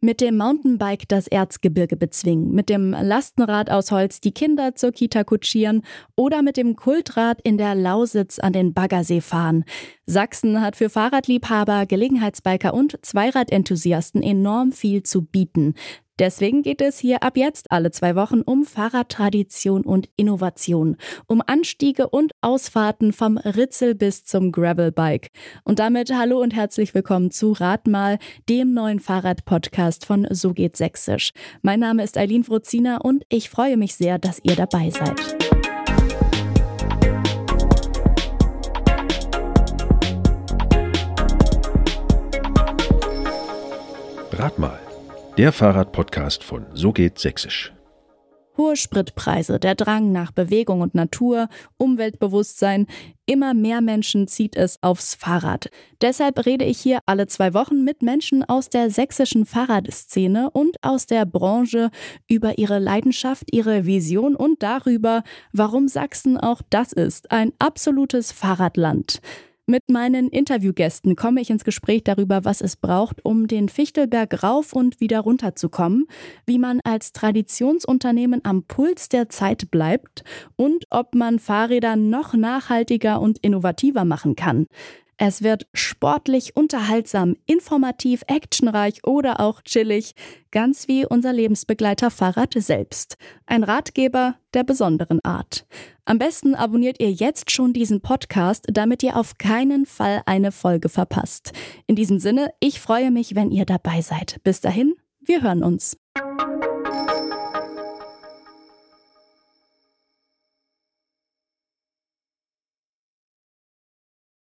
[0.00, 5.24] Mit dem Mountainbike das Erzgebirge bezwingen, mit dem Lastenrad aus Holz die Kinder zur Kita
[5.24, 5.82] kutschieren
[6.14, 9.64] oder mit dem Kultrad in der Lausitz an den Baggersee fahren.
[10.06, 15.74] Sachsen hat für Fahrradliebhaber, Gelegenheitsbiker und Zweiradenthusiasten enorm viel zu bieten.
[16.18, 20.96] Deswegen geht es hier ab jetzt alle zwei Wochen um Fahrradtradition und Innovation,
[21.28, 25.30] um Anstiege und Ausfahrten vom Ritzel bis zum Gravelbike.
[25.62, 28.18] Und damit hallo und herzlich willkommen zu Radmal,
[28.48, 31.30] dem neuen Fahrradpodcast von So geht Sächsisch.
[31.62, 35.36] Mein Name ist Eileen Frozina und ich freue mich sehr, dass ihr dabei seid.
[44.32, 44.87] Radmal
[45.38, 47.72] der Fahrradpodcast von So geht Sächsisch.
[48.56, 52.88] Hohe Spritpreise, der Drang nach Bewegung und Natur, Umweltbewusstsein,
[53.24, 55.70] immer mehr Menschen zieht es aufs Fahrrad.
[56.02, 61.06] Deshalb rede ich hier alle zwei Wochen mit Menschen aus der sächsischen Fahrradszene und aus
[61.06, 61.92] der Branche
[62.26, 69.20] über ihre Leidenschaft, ihre Vision und darüber, warum Sachsen auch das ist, ein absolutes Fahrradland.
[69.70, 74.72] Mit meinen Interviewgästen komme ich ins Gespräch darüber, was es braucht, um den Fichtelberg rauf
[74.72, 76.06] und wieder runter zu kommen,
[76.46, 80.24] wie man als Traditionsunternehmen am Puls der Zeit bleibt
[80.56, 84.68] und ob man Fahrräder noch nachhaltiger und innovativer machen kann.
[85.20, 90.14] Es wird sportlich, unterhaltsam, informativ, actionreich oder auch chillig,
[90.52, 93.16] ganz wie unser Lebensbegleiter Fahrrad selbst.
[93.44, 95.66] Ein Ratgeber der besonderen Art.
[96.04, 100.88] Am besten abonniert ihr jetzt schon diesen Podcast, damit ihr auf keinen Fall eine Folge
[100.88, 101.50] verpasst.
[101.88, 104.40] In diesem Sinne, ich freue mich, wenn ihr dabei seid.
[104.44, 105.96] Bis dahin, wir hören uns.